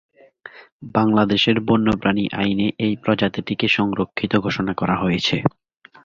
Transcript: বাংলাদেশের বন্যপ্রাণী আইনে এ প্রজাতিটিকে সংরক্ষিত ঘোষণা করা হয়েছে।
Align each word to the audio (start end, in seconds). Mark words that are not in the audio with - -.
বাংলাদেশের 0.93 1.57
বন্যপ্রাণী 1.67 2.25
আইনে 2.39 2.67
এ 2.79 2.99
প্রজাতিটিকে 3.03 3.67
সংরক্ষিত 3.69 4.33
ঘোষণা 4.37 4.73
করা 4.73 4.95
হয়েছে। 4.95 5.35